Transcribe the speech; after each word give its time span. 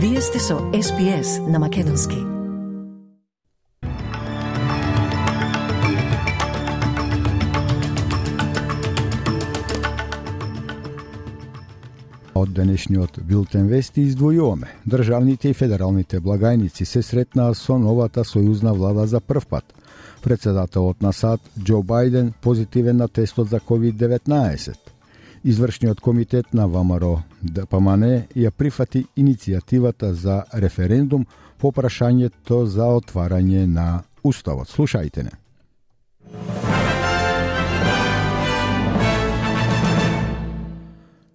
Вие 0.00 0.20
сте 0.20 0.38
со 0.38 0.54
SPS 0.54 1.50
на 1.50 1.58
Македонски. 1.58 2.14
Од 12.34 12.52
денешниот 12.54 13.18
билтен 13.26 13.66
вести 13.66 14.04
издвојуваме. 14.06 14.68
Државните 14.86 15.50
и 15.50 15.54
федералните 15.54 16.20
благајници 16.20 16.84
се 16.84 17.02
сретнаа 17.02 17.56
со 17.58 17.78
новата 17.78 18.22
сојузна 18.22 18.76
влада 18.78 19.06
за 19.06 19.18
прв 19.20 19.46
пат. 19.50 19.64
Председателот 20.22 21.02
на 21.02 21.12
САД, 21.12 21.40
Џо 21.58 21.82
Бајден, 21.82 22.30
позитивен 22.40 22.96
на 22.96 23.08
тестот 23.08 23.48
за 23.48 23.58
COVID-19. 23.58 24.97
Извршниот 25.44 26.00
комитет 26.00 26.54
на 26.54 26.66
ВМРО 26.66 27.22
ДПМН 27.42 28.04
ја 28.36 28.50
прифати 28.50 29.04
иницијативата 29.16 30.12
за 30.12 30.44
референдум 30.52 31.26
по 31.58 31.70
прашањето 31.70 32.64
за 32.64 32.86
отварање 32.98 33.66
на 33.66 34.02
Уставот. 34.22 34.68
Слушајте 34.68 35.22
не. 35.22 36.67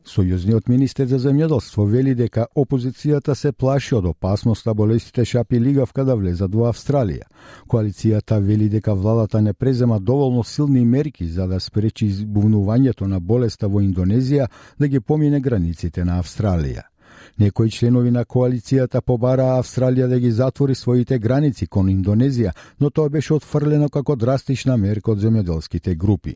Сојузниот 0.04 0.68
министер 0.68 1.08
за 1.08 1.16
земјоделство 1.24 1.86
вели 1.88 2.12
дека 2.16 2.48
опозицијата 2.60 3.36
се 3.40 3.52
плаши 3.52 3.96
од 3.96 4.06
опасноста 4.10 4.74
болестите 4.74 5.26
шапи 5.26 5.60
лигавка 5.64 6.04
да 6.04 6.18
влезат 6.20 6.56
во 6.56 6.68
Австралија. 6.68 7.24
Коалицијата 7.72 8.42
вели 8.44 8.70
дека 8.70 8.94
владата 8.94 9.42
не 9.42 9.54
презема 9.54 10.00
доволно 10.00 10.44
силни 10.44 10.86
мерки 10.86 11.28
за 11.28 11.48
да 11.48 11.60
спречи 11.60 12.12
избувнувањето 12.12 13.08
на 13.08 13.20
болеста 13.20 13.68
во 13.68 13.80
Индонезија 13.80 14.48
да 14.80 14.88
ги 14.88 15.00
помине 15.00 15.40
границите 15.40 16.04
на 16.04 16.20
Австралија. 16.20 16.93
Некои 17.40 17.70
членови 17.70 18.12
на 18.12 18.26
коалицијата 18.26 19.02
побараа 19.02 19.58
Австралија 19.58 20.08
да 20.08 20.20
ги 20.20 20.32
затвори 20.32 20.76
своите 20.76 21.18
граници 21.20 21.66
кон 21.68 21.90
Индонезија, 21.90 22.52
но 22.80 22.90
тоа 22.90 23.10
беше 23.10 23.34
отфрлено 23.34 23.90
како 23.90 24.16
драстична 24.16 24.78
мерка 24.78 25.12
од 25.12 25.20
земјоделските 25.20 25.96
групи. 25.96 26.36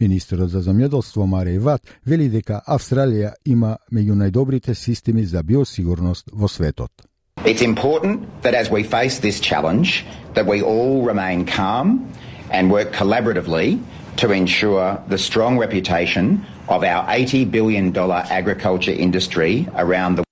Министерот 0.00 0.50
за 0.50 0.62
земјоделство 0.64 1.26
Маре 1.26 1.58
Ват 1.58 1.82
вели 2.06 2.28
дека 2.28 2.62
Австралија 2.66 3.34
има 3.44 3.76
меѓу 3.92 4.16
најдобрите 4.16 4.74
системи 4.74 5.24
за 5.24 5.42
биосигурност 5.42 6.30
во 6.32 6.48
светот. 6.48 6.90
It's 7.44 7.62
important 7.62 8.42
that 8.42 8.54
as 8.54 8.70
we 8.70 8.82
face 8.82 9.20
this 9.20 9.40
challenge 9.40 10.04
that 10.34 10.46
we 10.46 10.62
all 10.62 11.04
remain 11.06 11.44
calm 11.44 12.08
and 12.50 12.70
work 12.70 12.92
collaboratively 12.92 13.78
to 14.16 14.32
ensure 14.32 14.98
the 15.08 15.18
strong 15.18 15.58
reputation 15.58 16.44
of 16.68 16.82
our 16.82 17.04
$80 17.06 17.50
billion 17.50 17.96
agriculture 17.96 18.92
industry 18.92 19.68
around 19.76 20.16
the 20.16 20.27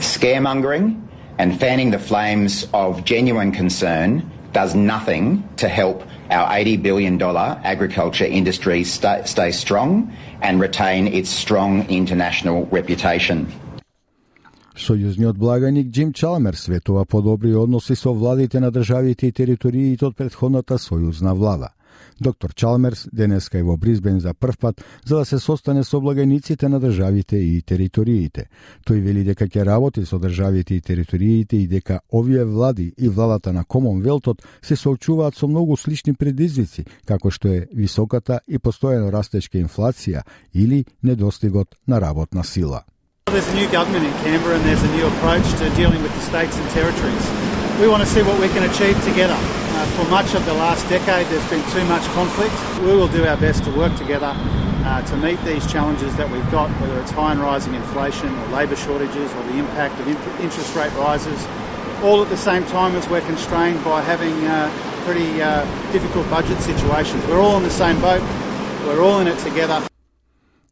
Scaremongering 0.00 1.00
and 1.38 1.58
fanning 1.58 1.90
the 1.90 1.98
flames 1.98 2.66
of 2.72 3.04
genuine 3.04 3.52
concern 3.52 4.30
does 4.52 4.74
nothing 4.74 5.42
to 5.56 5.68
help 5.68 6.02
our 6.30 6.48
$80 6.48 6.82
billion 6.82 7.20
agriculture 7.22 8.24
industry 8.24 8.84
stay, 8.84 9.22
stay 9.24 9.50
strong 9.50 10.12
and 10.42 10.60
retain 10.60 11.06
its 11.06 11.30
strong 11.30 11.88
international 11.88 12.66
reputation. 12.66 13.46
Сојузниот 14.74 15.38
благаник 15.38 15.86
Джим 15.86 16.12
Чалмер 16.12 16.56
светува 16.56 17.04
подобри 17.04 17.54
односи 17.54 17.94
со 17.94 18.12
владите 18.12 18.60
на 18.60 18.72
државите 18.72 19.26
и 19.26 19.32
териториите 19.32 20.06
од 20.06 20.16
предходната 20.16 20.78
сојузна 20.78 21.34
влада. 21.34 21.68
Доктор 22.21 22.53
Чалмерс 22.53 23.07
денеска 23.13 23.59
е 23.59 23.63
во 23.63 23.77
Бризбен 23.77 24.19
за 24.19 24.33
прв 24.33 24.57
пат 24.57 24.83
за 25.05 25.17
да 25.17 25.25
се 25.25 25.39
состане 25.39 25.83
со 25.83 26.01
благаниците 26.01 26.69
на 26.69 26.79
државите 26.79 27.37
и 27.37 27.61
териториите. 27.61 28.49
Тој 28.85 29.01
вели 29.01 29.23
дека 29.23 29.47
ќе 29.47 29.65
работи 29.65 30.05
со 30.05 30.19
државите 30.19 30.75
и 30.75 30.81
териториите 30.81 31.57
и 31.57 31.67
дека 31.67 31.99
овие 32.13 32.43
влади 32.43 32.93
и 32.97 33.09
владата 33.09 33.53
на 33.53 33.63
Комонвелтот 33.63 34.43
се 34.61 34.75
соочуваат 34.75 35.35
со 35.35 35.47
многу 35.47 35.77
слични 35.77 36.13
предизвици, 36.13 36.85
како 37.05 37.31
што 37.31 37.47
е 37.47 37.67
високата 37.73 38.39
и 38.47 38.57
постојано 38.57 39.11
растечка 39.11 39.57
инфлација 39.57 40.23
или 40.53 40.85
недостигот 41.03 41.75
на 41.87 42.01
работна 42.01 42.43
сила. 42.43 42.83
There's 43.27 43.47
a 43.47 43.55
new 43.55 43.69
government 43.69 44.05
in 44.05 44.13
Canberra 44.23 44.55
and 44.55 44.65
there's 44.65 44.81
a 44.81 44.91
new 44.97 45.05
approach 45.05 45.45
to 45.59 45.69
dealing 45.75 46.01
with 46.01 46.13
the 46.15 46.21
states 46.21 46.57
and 46.57 46.69
territories. 46.71 47.25
We 47.79 47.87
want 47.87 48.01
to 48.03 48.09
see 48.09 48.23
what 48.23 48.39
we 48.41 48.47
can 48.49 48.63
achieve 48.63 48.97
together. 49.05 49.37
Uh, 49.78 49.86
for 49.96 50.08
much 50.10 50.34
of 50.34 50.44
the 50.46 50.54
last 50.54 50.88
decade, 50.88 51.26
there's 51.28 51.50
been 51.50 51.64
too 51.70 51.84
much 51.86 52.04
conflict. 52.12 52.54
We 52.80 52.96
will 52.96 53.08
do 53.08 53.26
our 53.26 53.36
best 53.36 53.64
to 53.64 53.70
work 53.72 53.94
together 53.96 54.32
uh, 54.84 55.02
to 55.02 55.16
meet 55.16 55.40
these 55.44 55.66
challenges 55.70 56.14
that 56.16 56.30
we've 56.30 56.50
got, 56.50 56.68
whether 56.80 56.98
it's 57.00 57.10
high 57.10 57.32
and 57.32 57.40
rising 57.40 57.74
inflation 57.74 58.28
or 58.38 58.46
labour 58.48 58.76
shortages 58.76 59.32
or 59.32 59.42
the 59.44 59.58
impact 59.58 59.98
of 60.00 60.08
interest 60.40 60.76
rate 60.76 60.92
rises, 60.92 61.40
all 62.02 62.22
at 62.22 62.28
the 62.28 62.36
same 62.36 62.64
time 62.66 62.94
as 62.94 63.08
we're 63.08 63.26
constrained 63.32 63.82
by 63.84 64.02
having 64.02 64.36
uh, 64.46 64.70
pretty 65.04 65.40
uh, 65.42 65.64
difficult 65.92 66.28
budget 66.30 66.60
situations. 66.60 67.24
We're 67.26 67.40
all 67.40 67.56
in 67.56 67.62
the 67.62 67.70
same 67.70 68.00
boat. 68.00 68.22
We're 68.86 69.02
all 69.02 69.20
in 69.20 69.28
it 69.28 69.38
together. 69.38 69.82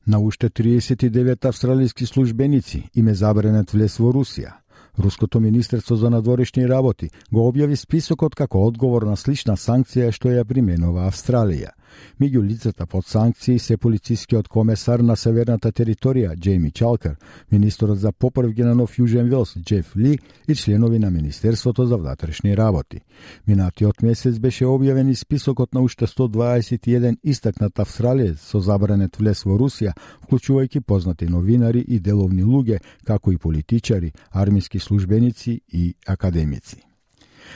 На 0.07 0.19
уште 0.19 0.49
39 0.49 1.45
австралијски 1.45 2.05
службеници 2.05 2.91
им 2.95 3.09
е 3.09 3.15
забранет 3.15 3.71
влез 3.71 3.99
во 3.99 4.13
Русија. 4.13 4.53
Руското 5.00 5.40
Министерство 5.40 5.96
за 5.96 6.10
надворешни 6.10 6.68
работи 6.68 7.10
го 7.32 7.46
објави 7.52 7.76
списокот 7.76 8.36
како 8.36 8.66
одговор 8.68 9.06
на 9.06 9.16
слична 9.16 9.54
санкција 9.54 10.12
што 10.12 10.34
ја 10.34 10.46
применува 10.46 11.06
Австралија. 11.08 11.74
Меѓу 12.22 12.44
лицата 12.44 12.86
под 12.86 13.06
санкции 13.06 13.60
се 13.60 13.78
полицискиот 13.78 14.48
комесар 14.48 15.00
на 15.00 15.16
северната 15.16 15.72
територија 15.72 16.36
Джейми 16.36 16.72
Чалкер, 16.72 17.16
министерот 17.52 18.00
за 18.00 18.12
поправги 18.12 18.64
на 18.64 18.76
Нов 18.76 18.98
Јужен 18.98 19.30
Велс 19.30 19.58
Джеф 19.58 19.96
Ли 19.96 20.20
и 20.48 20.56
членови 20.56 21.00
на 21.00 21.12
Министерството 21.12 21.86
за 21.86 21.98
внатрешни 21.98 22.58
работи. 22.58 23.00
Минатиот 23.48 24.02
месец 24.02 24.40
беше 24.40 24.66
објавен 24.66 25.12
и 25.12 25.16
списокот 25.16 25.74
на 25.74 25.82
уште 25.82 26.08
121 26.08 27.18
истакнат 27.24 27.80
австралиец 27.80 28.40
со 28.40 28.60
забранет 28.60 29.18
влез 29.18 29.46
во 29.46 29.58
Русија, 29.58 29.94
вклучувајќи 30.26 30.82
познати 30.82 31.30
новинари 31.30 31.86
и 31.88 32.00
деловни 32.00 32.44
луѓе, 32.44 32.80
како 33.06 33.32
и 33.32 33.38
политичари, 33.38 34.14
армиски 34.32 34.80
службеници 34.80 35.62
и 35.74 35.96
академици. 36.08 36.87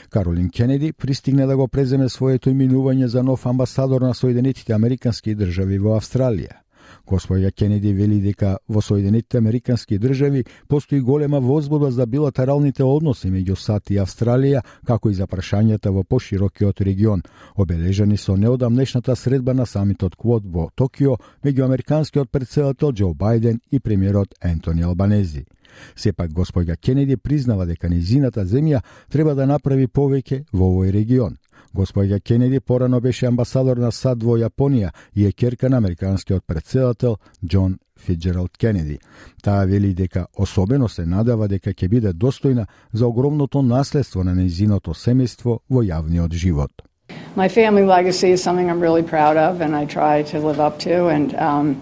Каролин 0.10 0.50
Кенеди 0.50 0.94
пристигна 0.94 1.48
да 1.48 1.58
го 1.58 1.68
преземе 1.68 2.10
своето 2.10 2.50
иминување 2.50 3.06
за 3.06 3.24
нов 3.24 3.46
амбасадор 3.46 4.02
на 4.02 4.14
Соединетите 4.14 4.74
Американски 4.74 5.36
држави 5.36 5.80
во 5.80 5.98
Австралија. 6.00 6.62
Господја 7.08 7.52
Кенеди 7.52 7.94
вели 7.94 8.20
дека 8.22 8.58
во 8.70 8.82
Соединетите 8.82 9.38
Американски 9.38 10.00
држави 10.00 10.44
постои 10.68 11.02
голема 11.02 11.40
возбуда 11.40 11.92
за 11.92 12.06
билатералните 12.06 12.84
односи 12.84 13.32
меѓу 13.32 13.56
САД 13.56 13.92
и 13.92 14.00
Австралија, 14.00 14.62
како 14.88 15.10
и 15.10 15.14
за 15.14 15.28
прашањата 15.28 15.92
во 15.92 16.04
поширокиот 16.04 16.82
регион, 16.82 17.24
обележани 17.56 18.18
со 18.18 18.38
неодамнешната 18.38 19.16
средба 19.16 19.54
на 19.54 19.66
самитот 19.66 20.16
Квот 20.16 20.46
во 20.46 20.70
Токио 20.76 21.18
меѓу 21.44 21.66
американскиот 21.66 22.32
председател 22.32 22.92
Џо 22.92 23.14
Бајден 23.14 23.60
и 23.72 23.80
премиерот 23.80 24.36
Ентони 24.42 24.84
Албанези. 24.84 25.46
Сепак 25.96 26.32
господја 26.32 26.78
Кенеди 26.78 27.18
признава 27.18 27.66
дека 27.66 27.90
низината 27.90 28.46
земја 28.46 28.82
треба 29.10 29.36
да 29.36 29.46
направи 29.46 29.88
повеќе 29.88 30.44
во 30.54 30.66
овој 30.72 30.92
регион. 30.92 31.38
Господја 31.74 32.20
Кенеди 32.20 32.60
порано 32.60 33.00
беше 33.02 33.26
амбасадор 33.26 33.78
на 33.78 33.92
САД 33.92 34.24
во 34.24 34.38
Јапонија 34.38 34.90
и 35.16 35.26
е 35.26 35.32
керка 35.32 35.70
на 35.70 35.78
американскиот 35.78 36.44
председател 36.48 37.18
Џон 37.44 37.78
Фиджералд 38.00 38.58
Кенеди. 38.58 39.00
Таа 39.44 39.66
вели 39.66 39.94
дека 39.94 40.28
особено 40.38 40.90
се 40.90 41.06
надава 41.06 41.48
дека 41.48 41.74
ќе 41.74 41.88
биде 41.88 42.14
достојна 42.14 42.66
за 42.94 43.08
огромното 43.08 43.62
наследство 43.62 44.24
на 44.24 44.36
незиното 44.36 44.92
семејство 44.92 45.60
во 45.70 45.84
јавниот 45.84 46.34
живот. 46.34 46.72
My 47.36 47.48
family 47.48 47.86
legacy 47.86 48.32
is 48.32 48.44
something 48.44 48.70
I'm 48.70 48.82
really 48.82 49.04
proud 49.04 49.38
of 49.38 49.62
and 49.62 49.76
I 49.76 49.86
try 49.86 50.24
to 50.32 50.40
live 50.40 50.60
up 50.60 50.80
to 50.80 51.08
and 51.08 51.34
um, 51.36 51.76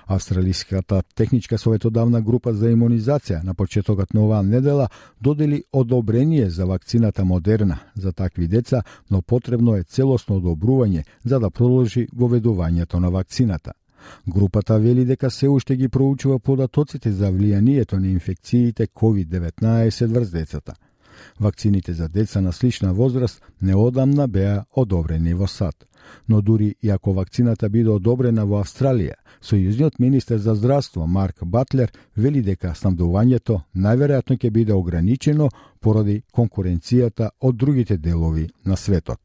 Австралиската 0.06 1.02
техничка 1.14 1.58
советодавна 1.58 2.20
група 2.20 2.52
за 2.54 2.70
имунизација 2.72 3.42
на 3.44 3.54
почетокот 3.54 4.14
на 4.14 4.24
оваа 4.24 4.42
недела 4.42 4.88
додели 5.20 5.64
одобрение 5.72 6.50
за 6.50 6.66
вакцината 6.66 7.24
Модерна 7.24 7.78
за 7.96 8.12
такви 8.12 8.48
деца, 8.48 8.82
но 9.10 9.22
потребно 9.22 9.76
е 9.76 9.84
целосно 9.84 10.40
одобрување 10.40 11.04
за 11.24 11.40
да 11.40 11.50
продолжи 11.50 12.08
воведувањето 12.16 12.98
на 12.98 13.10
вакцината. 13.10 13.72
Групата 14.28 14.78
вели 14.78 15.04
дека 15.04 15.30
се 15.30 15.48
уште 15.48 15.76
ги 15.76 15.88
проучува 15.88 16.38
податоците 16.38 17.12
за 17.12 17.32
влијанието 17.32 17.98
на 17.98 18.06
инфекциите 18.06 18.86
COVID-19 18.86 20.06
врз 20.06 20.30
децата. 20.30 20.74
Вакцините 21.40 21.92
за 21.92 22.08
деца 22.08 22.40
на 22.40 22.52
слична 22.52 22.94
возраст 22.94 23.42
неодамна 23.62 24.28
беа 24.28 24.64
одобрени 24.76 25.34
во 25.34 25.46
САД. 25.46 25.86
Но 26.28 26.42
дури 26.42 26.74
и 26.82 26.90
ако 26.90 27.12
вакцината 27.12 27.68
биде 27.68 27.90
одобрена 27.90 28.44
во 28.46 28.62
Австралија, 28.62 29.14
сојузниот 29.42 29.98
министер 29.98 30.38
за 30.38 30.54
здравство 30.54 31.06
Марк 31.06 31.44
Батлер 31.44 31.92
вели 32.16 32.42
дека 32.42 32.74
снабдувањето 32.74 33.60
најверојатно 33.76 34.38
ќе 34.38 34.50
биде 34.50 34.72
ограничено 34.72 35.48
поради 35.80 36.22
конкуренцијата 36.34 37.30
од 37.40 37.56
другите 37.56 37.96
делови 37.96 38.48
на 38.64 38.76
светот. 38.76 39.20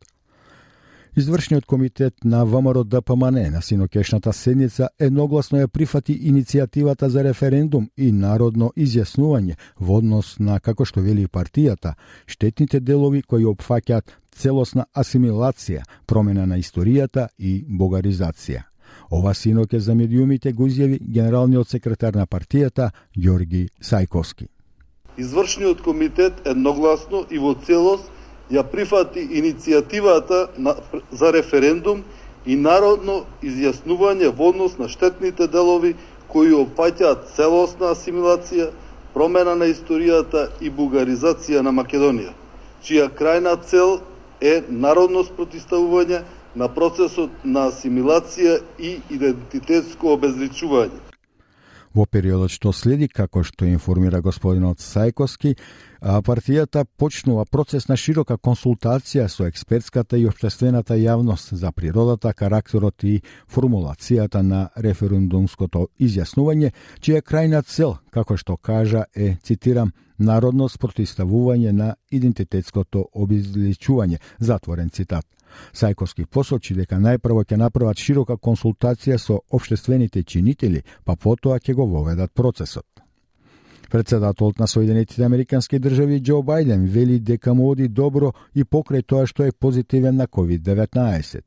Извршниот 1.17 1.65
комитет 1.65 2.13
на 2.23 2.45
ВМРО 2.45 2.83
ДПМН 2.83 3.51
на 3.51 3.61
синокешната 3.61 4.33
седница 4.33 4.89
едногласно 4.99 5.57
ја 5.57 5.67
прифати 5.67 6.13
иницијативата 6.13 7.07
за 7.09 7.23
референдум 7.25 7.87
и 7.97 8.11
народно 8.11 8.67
изјаснување 8.77 9.55
во 9.79 9.97
однос 9.97 10.35
на, 10.39 10.59
како 10.59 10.85
што 10.85 11.01
вели 11.01 11.25
партијата, 11.25 11.95
штетните 12.27 12.79
делови 12.79 13.23
кои 13.23 13.49
опфаќаат 13.49 14.13
целосна 14.29 14.85
асимилација, 14.93 15.81
промена 16.05 16.45
на 16.45 16.59
историјата 16.61 17.29
и 17.39 17.65
богаризација. 17.65 18.61
Ова 19.09 19.33
синоке 19.33 19.79
за 19.79 19.95
медиумите 19.95 20.53
го 20.53 20.67
изјави 20.67 20.99
генералниот 21.01 21.69
секретар 21.69 22.13
на 22.13 22.27
партијата 22.27 22.91
Ѓорги 23.17 23.69
Сајковски. 23.81 24.45
Извршниот 25.17 25.81
комитет 25.81 26.45
едногласно 26.45 27.25
и 27.31 27.39
во 27.39 27.55
целост 27.65 28.11
ја 28.51 28.63
прифати 28.63 29.19
иницијативата 29.19 30.47
на, 30.57 30.75
за 31.11 31.31
референдум 31.31 32.03
и 32.45 32.55
народно 32.55 33.23
изјаснување 33.43 34.31
во 34.35 34.51
однос 34.53 34.77
на 34.79 34.87
штетните 34.87 35.47
делови 35.47 35.95
кои 36.31 36.53
опаќаат 36.55 37.31
целосна 37.35 37.91
асимилација, 37.95 38.69
промена 39.13 39.55
на 39.55 39.67
историјата 39.71 40.47
и 40.61 40.69
бугаризација 40.69 41.63
на 41.65 41.73
Македонија, 41.75 42.33
чија 42.83 43.09
крајна 43.09 43.57
цел 43.65 43.99
е 44.41 44.61
народно 44.69 45.23
спротиставување 45.25 46.21
на 46.55 46.67
процесот 46.73 47.43
на 47.43 47.67
асимилација 47.71 48.59
и 48.79 48.97
идентитетско 49.09 50.13
обезличување. 50.13 51.06
Во 51.97 52.05
периодот 52.05 52.53
што 52.53 52.69
следи, 52.77 53.07
како 53.09 53.41
што 53.41 53.65
информира 53.65 54.19
господинот 54.21 54.83
Сајковски, 54.85 55.55
партијата 56.27 56.83
почнува 56.85 57.47
процес 57.49 57.87
на 57.89 57.97
широка 57.97 58.37
консултација 58.37 59.25
со 59.33 59.47
експертската 59.49 60.19
и 60.21 60.27
обштествената 60.29 60.93
јавност 60.93 61.55
за 61.57 61.71
природата, 61.73 62.35
карактерот 62.37 63.01
и 63.03 63.15
формулацијата 63.49 64.43
на 64.45 64.67
референдумското 64.75 65.87
изјаснување, 65.97 66.69
чија 67.01 67.23
крајна 67.25 67.63
цел, 67.65 67.97
како 68.13 68.37
што 68.37 68.59
кажа, 68.61 69.07
е, 69.15 69.33
цитирам, 69.41 69.89
народно 70.17 70.69
спротиставување 70.69 71.71
на 71.71 71.95
идентитетското 72.11 73.07
обезличување, 73.13 74.19
затворен 74.39 74.89
цитат. 74.89 75.25
Сајковски 75.73 76.25
посочи 76.25 76.75
дека 76.75 76.99
најпрво 77.01 77.45
ќе 77.47 77.57
направат 77.57 77.97
широка 77.97 78.37
консултација 78.37 79.17
со 79.17 79.39
обштествените 79.51 80.23
чинители, 80.23 80.83
па 81.05 81.15
потоа 81.15 81.59
ќе 81.59 81.73
го 81.73 81.87
воведат 81.87 82.33
процесот. 82.33 82.85
Председателот 83.89 84.59
на 84.59 84.67
Соединетите 84.67 85.23
Американски 85.23 85.79
држави 85.79 86.19
Џо 86.19 86.41
Бајден 86.43 86.87
вели 86.91 87.19
дека 87.19 87.53
му 87.53 87.69
оди 87.71 87.87
добро 87.87 88.33
и 88.53 88.63
покрај 88.63 89.05
тоа 89.07 89.27
што 89.27 89.45
е 89.45 89.51
позитивен 89.51 90.15
на 90.15 90.27
COVID-19. 90.27 91.41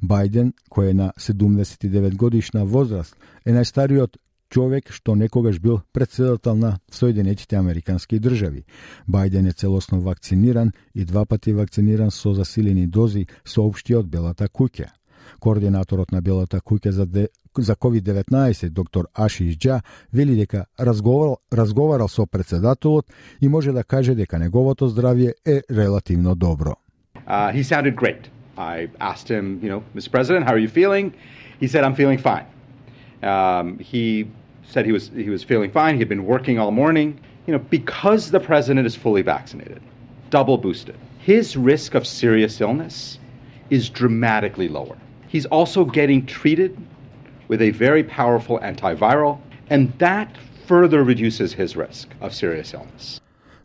Бајден, 0.00 0.52
кој 0.70 0.90
е 0.90 0.94
на 0.94 1.12
79 1.18 2.16
годишна 2.16 2.64
возраст, 2.64 3.16
е 3.44 3.52
најстариот 3.52 4.16
човек 4.50 4.92
што 4.92 5.14
некогаш 5.14 5.60
бил 5.60 5.80
председател 5.92 6.56
на 6.56 6.78
Соединетите 6.90 7.56
Американски 7.56 8.18
држави. 8.20 8.64
Бајден 9.08 9.48
е 9.48 9.52
целосно 9.52 10.00
вакциниран 10.00 10.72
и 10.94 11.04
два 11.04 11.24
пати 11.26 11.52
вакциниран 11.52 12.10
со 12.10 12.34
засилени 12.34 12.86
дози, 12.86 13.26
соопшти 13.44 13.94
од 13.94 14.06
Белата 14.06 14.48
куќа. 14.48 14.90
Координаторот 15.40 16.12
на 16.12 16.20
Белата 16.20 16.60
куќа 16.60 16.90
за, 16.90 17.06
де, 17.06 17.28
за 17.58 17.74
COVID-19, 17.74 18.68
доктор 18.70 19.08
Ашиш 19.14 19.56
Джа, 19.56 19.82
вели 20.12 20.36
дека 20.36 20.66
разговарал, 20.80 21.38
разговарал 21.52 22.08
со 22.08 22.26
председателот 22.26 23.06
и 23.40 23.48
може 23.48 23.72
да 23.72 23.84
каже 23.84 24.14
дека 24.14 24.38
неговото 24.38 24.88
здравје 24.88 25.34
е 25.46 25.62
релативно 25.70 26.34
добро. 26.34 26.76
Uh, 27.26 27.52
he 27.52 27.62
sounded 27.62 27.94
great. 27.96 28.28
I 28.56 28.88
asked 29.00 29.28
him, 29.28 29.58
you 29.62 29.68
know, 29.68 29.82
Mr. 29.96 30.10
President, 30.10 30.44
how 30.44 30.52
are 30.52 30.58
you 30.58 30.68
feeling? 30.68 31.12
He 31.60 31.66
said, 31.68 31.84
I'm 31.84 31.94
feeling 31.94 32.18
fine. 32.18 32.46
Um, 33.22 33.78
he 33.78 34.28
said 34.63 34.85
he 34.85 34.91
was 34.91 35.09
he 35.15 35.29
was 35.29 35.43
feeling 35.43 35.71
fine. 35.71 35.95
He 35.95 35.99
had 35.99 36.09
been 36.09 36.25
working 36.25 36.59
all 36.59 36.71
morning. 36.71 37.19
You 37.47 37.53
know, 37.53 37.59
because 37.59 38.31
the 38.31 38.39
president 38.39 38.85
is 38.85 38.95
fully 38.95 39.23
vaccinated, 39.23 39.81
double 40.29 40.57
boosted, 40.57 40.97
his 41.17 41.57
risk 41.57 41.95
of 41.95 42.05
serious 42.05 42.61
illness 42.61 43.17
is 43.69 43.89
dramatically 43.89 44.67
lower. 44.67 44.97
He's 45.27 45.47
also 45.47 45.83
getting 45.85 46.25
treated 46.25 46.77
with 47.47 47.61
a 47.61 47.71
very 47.71 48.03
powerful 48.03 48.59
antiviral, 48.59 49.39
and 49.69 49.91
that 49.97 50.37
further 50.67 51.03
reduces 51.03 51.53
his 51.53 51.75
risk 51.75 52.09
of 52.21 52.33
serious 52.33 52.73
illness. 52.73 53.21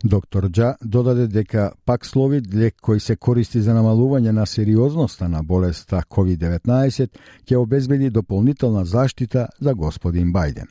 Доктор 0.07 0.51
Джа 0.51 0.77
додаде 0.85 1.27
дека 1.27 1.73
пак 1.87 2.07
словид 2.07 2.55
лек 2.55 2.75
кој 2.83 2.99
се 2.99 3.17
користи 3.17 3.61
за 3.61 3.73
намалување 3.73 4.33
на 4.37 4.45
сериозноста 4.47 5.29
на 5.29 5.41
болеста 5.43 6.03
COVID-19 6.11 7.09
ќе 7.49 7.57
обезбеди 7.57 8.11
дополнителна 8.11 8.85
заштита 8.85 9.49
за 9.61 9.75
господин 9.75 10.33
Бајден. 10.33 10.69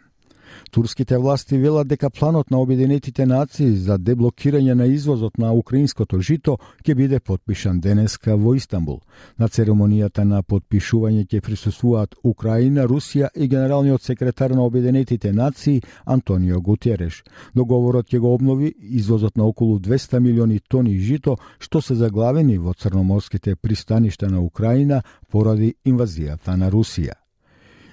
Турските 0.71 1.19
власти 1.19 1.59
велат 1.59 1.89
дека 1.89 2.11
планот 2.11 2.51
на 2.51 2.61
Обединетите 2.61 3.27
нации 3.27 3.77
за 3.77 3.99
деблокирање 3.99 4.75
на 4.75 4.87
извозот 4.87 5.39
на 5.39 5.53
украинското 5.53 6.21
жито 6.21 6.59
ќе 6.85 6.95
биде 6.95 7.21
подпишан 7.21 7.81
денеска 7.81 8.37
во 8.37 8.55
Истанбул. 8.55 9.01
На 9.39 9.49
церемонијата 9.49 10.25
на 10.25 10.43
подпишување 10.43 11.27
ќе 11.27 11.41
присуствуваат 11.41 12.15
Украина, 12.23 12.87
Русија 12.87 13.29
и 13.35 13.49
генералниот 13.49 14.03
секретар 14.03 14.51
на 14.51 14.65
Обединетите 14.65 15.33
нации 15.33 15.83
Антонио 16.05 16.61
Гутереш. 16.61 17.23
Договорот 17.55 18.09
ќе 18.09 18.19
го 18.19 18.35
обнови 18.35 18.75
извозот 18.81 19.37
на 19.37 19.45
околу 19.45 19.79
200 19.79 20.21
милиони 20.21 20.61
тони 20.69 20.99
жито 20.99 21.39
што 21.59 21.81
се 21.83 21.95
заглавени 21.95 22.59
во 22.59 22.75
црноморските 22.75 23.57
пристаништа 23.57 24.29
на 24.29 24.43
Украина 24.43 25.03
поради 25.31 25.75
инвазијата 25.85 26.57
на 26.57 26.71
Русија. 26.71 27.28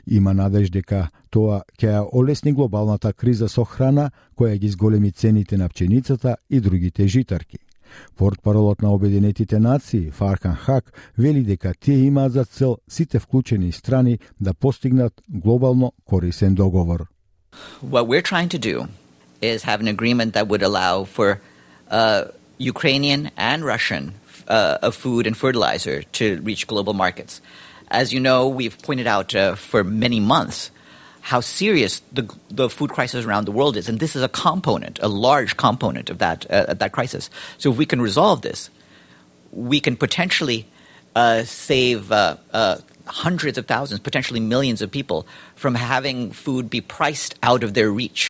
Има 0.08 0.34
надеж 0.34 0.70
дека 0.70 1.10
тоа 1.30 1.64
ќе 1.78 1.92
ја 1.92 2.02
олесни 2.14 2.54
глобалната 2.54 3.14
криза 3.14 3.50
со 3.50 3.64
храна 3.64 4.12
која 4.38 4.58
ги 4.58 4.70
зголеми 4.70 5.12
цените 5.12 5.58
на 5.58 5.70
пченицата 5.70 6.38
и 6.50 6.60
другите 6.60 7.08
житарки. 7.08 7.58
Портпаролот 8.18 8.82
на 8.82 8.94
Обединетите 8.94 9.60
нации, 9.60 10.12
Фаркан 10.12 10.56
Хак, 10.56 11.12
вели 11.18 11.42
дека 11.42 11.74
тие 11.80 11.98
имаат 11.98 12.32
за 12.32 12.46
цел 12.46 12.78
сите 12.90 13.20
вклучени 13.20 13.72
страни 13.72 14.20
да 14.42 14.54
постигнат 14.54 15.14
глобално 15.30 15.94
корисен 16.06 16.56
договор. 16.56 17.06
What 17.84 18.06
we're 18.08 18.22
trying 18.22 18.50
to 18.50 18.60
do 18.60 18.88
is 19.42 19.64
have 19.64 19.80
an 19.80 19.88
agreement 19.88 20.34
that 20.34 20.48
would 20.48 20.64
allow 20.70 21.06
for 21.16 21.40
uh, 21.92 22.22
Ukrainian 22.60 23.22
and 23.38 23.60
Russian 23.74 24.04
uh, 24.48 24.92
food 24.92 25.24
and 25.28 25.36
fertilizer 25.44 25.98
to 26.20 26.26
reach 26.50 26.68
global 26.68 26.94
markets. 26.94 27.42
As 27.89 28.13
you 28.13 28.20
know, 28.20 28.48
we've 28.48 28.77
pointed 28.82 29.08
out 29.08 29.36
uh, 29.36 29.56
for 29.56 29.84
many 29.84 30.20
months 30.20 30.72
how 31.22 31.39
serious 31.39 32.01
the, 32.12 32.32
the 32.50 32.70
food 32.70 32.92
crisis 32.92 33.25
around 33.25 33.46
the 33.46 33.51
world 33.51 33.77
is, 33.77 33.89
and 33.89 34.00
this 34.00 34.15
is 34.15 34.22
a 34.22 34.30
component, 34.30 35.00
a 35.01 35.08
large 35.08 35.58
component 35.58 36.10
of 36.10 36.20
that 36.20 36.46
uh, 36.51 36.74
that 36.74 36.92
crisis. 36.92 37.30
So, 37.58 37.72
if 37.72 37.77
we 37.77 37.86
can 37.86 38.01
resolve 38.01 38.42
this, 38.42 38.70
we 39.51 39.80
can 39.80 39.96
potentially 39.96 40.68
uh, 41.15 41.44
save 41.44 42.12
uh, 42.12 42.38
uh, 42.54 42.77
hundreds 43.08 43.58
of 43.58 43.65
thousands, 43.65 44.01
potentially 44.01 44.39
millions 44.39 44.82
of 44.82 44.92
people 44.92 45.25
from 45.56 45.75
having 45.75 46.32
food 46.32 46.70
be 46.70 46.82
priced 46.82 47.36
out 47.42 47.63
of 47.63 47.74
their 47.74 47.89
reach. 47.89 48.27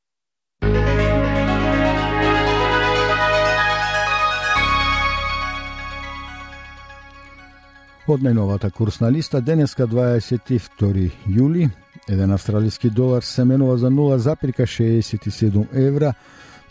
Од 8.05 8.21
најновата 8.21 8.69
курсна 8.69 9.09
листа 9.09 9.39
денеска 9.41 9.89
22 9.89 11.09
јули, 11.25 11.65
еден 12.07 12.31
австралиски 12.31 12.89
долар 12.93 13.23
се 13.25 13.45
менува 13.45 13.77
за 13.81 13.89
0,67 13.89 15.65
евра, 15.73 16.13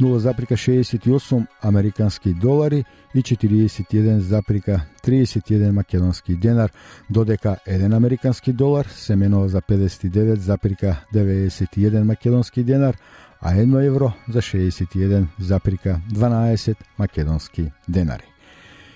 0,68 0.00 1.46
американски 1.62 2.34
долари 2.34 2.84
и 3.14 3.22
41,31 3.22 5.70
македонски 5.70 6.36
денар, 6.36 6.72
додека 7.10 7.56
еден 7.66 7.92
американски 7.92 8.52
долар 8.52 8.86
се 8.86 9.16
менува 9.16 9.48
за 9.48 9.60
59,91 9.60 12.02
македонски 12.02 12.62
денар, 12.62 12.96
а 13.40 13.54
едно 13.54 13.80
евро 13.80 14.12
за 14.28 14.38
61,12 14.38 16.74
македонски 16.98 17.70
денари 17.88 18.33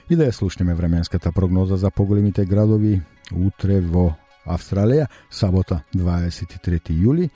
и 0.09 0.17
да 0.17 0.25
ја 0.29 0.33
слушнеме 0.33 0.75
временската 0.75 1.33
прогноза 1.33 1.77
за 1.77 1.91
поголемите 1.91 2.45
градови 2.45 3.00
утре 3.33 3.81
во 3.81 4.15
Австралија, 4.49 5.07
сабота 5.31 5.83
23 5.95 6.95
јули, 6.97 7.29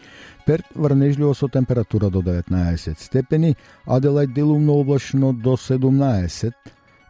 Перт 0.47 0.65
врнежливо 0.75 1.35
со 1.35 1.49
температура 1.49 2.09
до 2.11 2.23
19 2.23 2.99
степени, 2.99 3.57
Аделајд 3.87 4.33
делумно 4.33 4.73
облачно 4.81 5.33
до 5.33 5.57
17, 5.57 6.53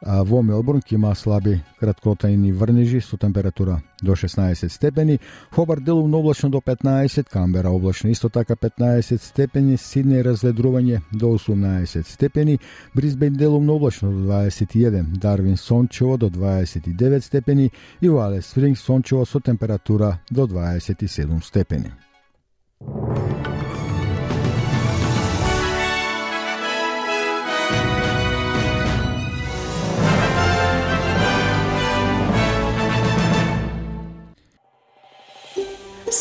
а 0.03 0.23
во 0.23 0.43
Мелбурн 0.43 0.83
ќе 0.83 0.97
има 0.97 1.15
слаби 1.15 1.61
краткотрајни 1.81 2.53
врнежи 2.53 3.01
со 3.01 3.17
температура 3.17 3.81
до 4.03 4.17
16 4.17 4.69
степени, 4.69 5.19
Хобар 5.51 5.81
делумно 5.81 6.19
облачно 6.19 6.51
до 6.51 6.61
15, 6.61 7.29
Камбера 7.31 7.71
облачно 7.71 8.11
исто 8.11 8.29
така 8.29 8.57
15 8.57 9.23
степени, 9.23 9.77
Сиднеј 9.77 10.23
разведрување 10.23 11.01
до 11.13 11.35
18 11.39 12.07
степени, 12.07 12.59
Брисбен 12.95 13.35
делумно 13.35 13.75
облачно 13.75 14.11
до 14.11 14.33
21, 14.33 15.03
Дарвин 15.19 15.57
сончево 15.57 16.17
до 16.19 16.31
29 16.31 17.21
степени 17.21 17.71
и 18.01 18.09
Вале 18.09 18.43
Спринг 18.43 18.79
сончево 18.79 19.25
со 19.25 19.41
температура 19.41 20.19
до 20.31 20.47
27 20.47 21.45
степени. 21.45 21.93